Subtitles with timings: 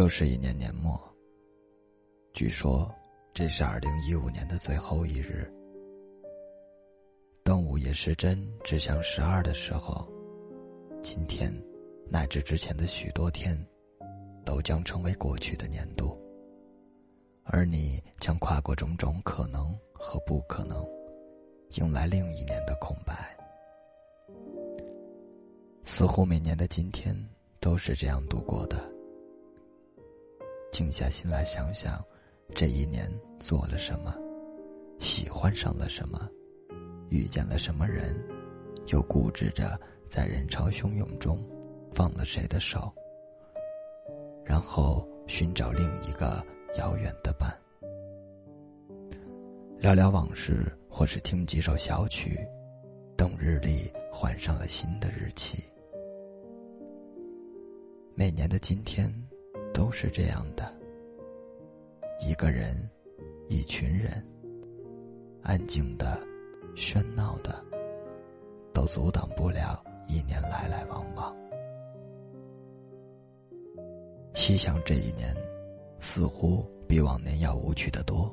[0.00, 0.98] 又是一年年末。
[2.32, 2.90] 据说
[3.34, 5.46] 这是二零一五年的最后一日。
[7.44, 10.08] 当午夜时针指向十二的时候，
[11.02, 11.52] 今天
[12.08, 13.54] 乃至之前的许多天，
[14.42, 16.18] 都将成为过去的年度。
[17.44, 20.82] 而你将跨过种种可能和不可能，
[21.72, 23.36] 迎来另一年的空白。
[25.84, 27.14] 似乎每年的今天
[27.60, 28.90] 都是这样度过的。
[30.80, 32.02] 静下心来想想，
[32.54, 33.06] 这一年
[33.38, 34.16] 做了什么，
[34.98, 36.26] 喜欢上了什么，
[37.10, 38.16] 遇见了什么人，
[38.86, 41.38] 又固执着在人潮汹涌中
[41.92, 42.90] 放了谁的手，
[44.42, 46.42] 然后寻找另一个
[46.78, 47.54] 遥远的伴，
[49.76, 52.40] 聊聊往事，或是听几首小曲，
[53.18, 55.62] 等日历换上了新的日期。
[58.14, 59.14] 每年的今天，
[59.74, 60.79] 都是这样的。
[62.20, 62.76] 一个人，
[63.48, 64.24] 一群人，
[65.42, 66.18] 安静的、
[66.76, 67.64] 喧闹的，
[68.72, 71.34] 都阻挡不了一年来来往往。
[74.34, 75.34] 细想这一年，
[75.98, 78.32] 似乎比往年要无趣的多。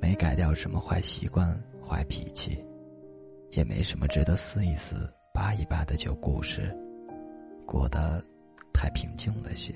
[0.00, 1.48] 没改掉什么坏习惯、
[1.86, 2.64] 坏脾气，
[3.50, 6.74] 也没什么值得撕一撕、扒一扒的旧故事。
[7.66, 8.24] 过得
[8.72, 9.74] 太平静了些，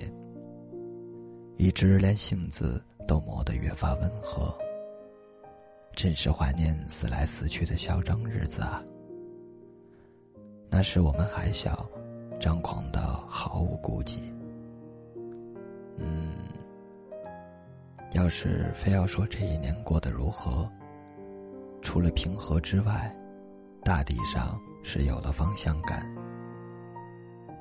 [1.57, 4.55] 一直连性子都磨得越发温和。
[5.95, 8.83] 真是怀念死来死去的嚣张日子啊！
[10.69, 11.89] 那时我们还小，
[12.37, 14.19] 张狂的毫无顾忌。
[15.97, 16.33] 嗯，
[18.11, 20.69] 要是非要说这一年过得如何，
[21.81, 23.15] 除了平和之外，
[23.81, 26.05] 大地上是有了方向感。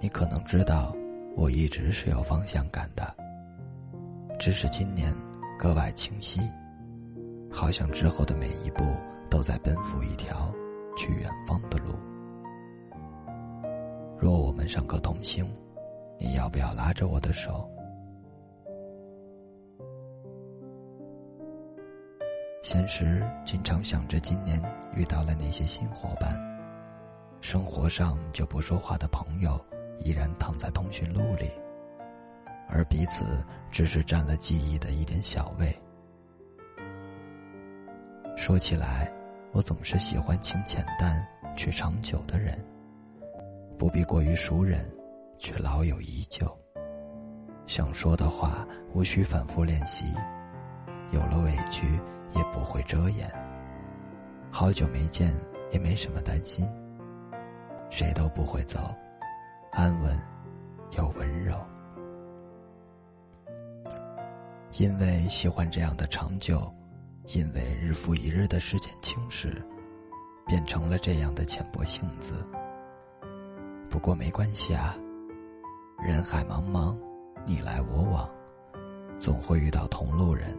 [0.00, 0.92] 你可能知道，
[1.36, 3.14] 我一直是有方向感的，
[4.38, 5.14] 只是今年
[5.58, 6.40] 格外清晰，
[7.50, 8.84] 好像之后的每一步
[9.30, 10.52] 都在奔赴一条
[10.96, 11.94] 去远方的路。
[14.18, 15.46] 若我们上课同行，
[16.18, 17.68] 你要不要拉着我的手？
[22.62, 24.62] 闲时经常想着今年
[24.94, 26.34] 遇到了哪些新伙伴，
[27.40, 29.58] 生活上就不说话的朋友。
[30.00, 31.48] 依然躺在通讯录里，
[32.68, 35.74] 而彼此只是占了记忆的一点小位。
[38.36, 39.10] 说起来，
[39.52, 41.24] 我总是喜欢清浅淡
[41.56, 42.58] 却长久的人，
[43.78, 44.90] 不必过于熟人，
[45.38, 46.46] 却老友依旧。
[47.66, 50.06] 想说的话无需反复练习，
[51.12, 51.86] 有了委屈
[52.34, 53.30] 也不会遮掩。
[54.50, 55.32] 好久没见，
[55.70, 56.68] 也没什么担心，
[57.88, 58.94] 谁都不会走。
[59.72, 60.20] 安稳，
[60.96, 61.56] 又温柔。
[64.76, 66.68] 因为喜欢这样的长久，
[67.28, 69.54] 因为日复一日的时间侵蚀，
[70.46, 72.44] 变成了这样的浅薄性子。
[73.88, 74.96] 不过没关系啊，
[76.02, 76.96] 人海茫茫，
[77.46, 78.28] 你来我往，
[79.16, 80.58] 总会遇到同路人。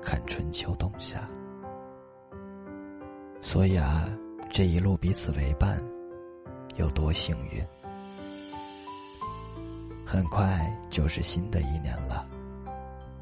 [0.00, 1.28] 看春秋冬夏，
[3.42, 4.08] 所以啊，
[4.50, 5.78] 这一路彼此为伴。
[6.76, 7.62] 有多幸运？
[10.06, 12.26] 很快就是新的一年了，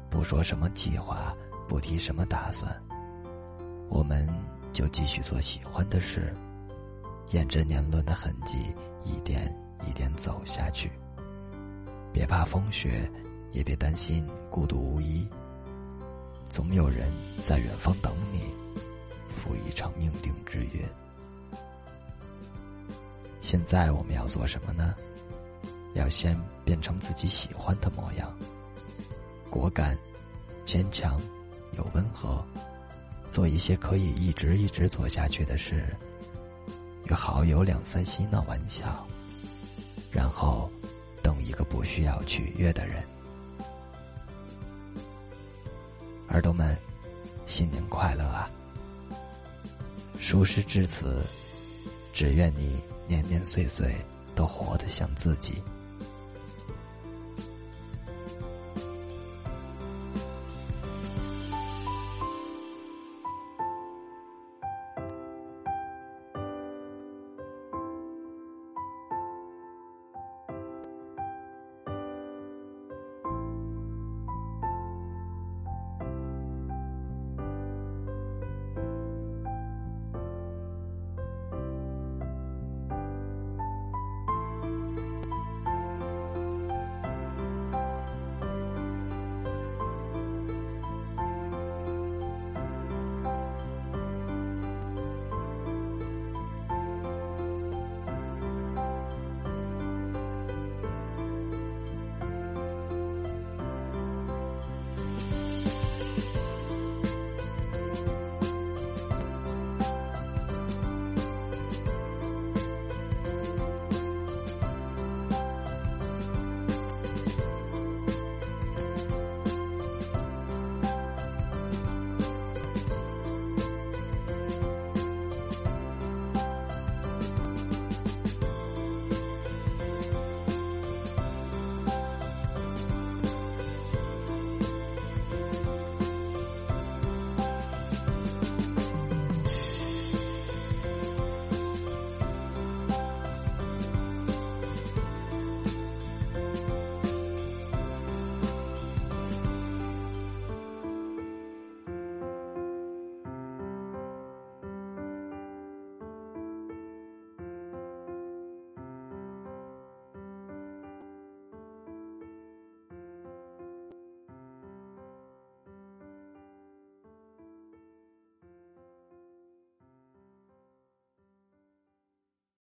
[0.09, 1.35] 不说什么计划，
[1.67, 2.75] 不提什么打算，
[3.89, 4.27] 我们
[4.73, 6.33] 就继续做喜欢的事，
[7.31, 8.57] 沿着年轮的痕迹
[9.05, 9.55] 一点
[9.87, 10.91] 一点走下去。
[12.11, 13.09] 别怕风雪，
[13.51, 15.29] 也别担心孤独无依，
[16.49, 17.11] 总有人
[17.43, 18.41] 在远方等你，
[19.29, 20.83] 赴一场命定之约。
[23.41, 24.95] 现在我们要做什么呢？
[25.93, 28.31] 要先变成自己喜欢的模样，
[29.49, 29.97] 果敢、
[30.65, 31.19] 坚强、
[31.77, 32.43] 又温和，
[33.31, 35.85] 做一些可以一直一直做下去的事，
[37.07, 39.05] 与好友两三嬉闹玩笑，
[40.11, 40.69] 然后
[41.23, 43.03] 等一个不需要取悦的人。
[46.29, 46.77] 耳朵们，
[47.45, 48.49] 新年快乐啊！
[50.19, 51.21] 书诗至此，
[52.13, 52.79] 只愿你。
[53.09, 53.95] 年年岁岁
[54.35, 55.63] 都活得像自己。